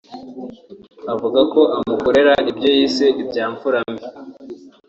[1.13, 4.03] avuga ko amukorera ibyo yise ibya mfura mbi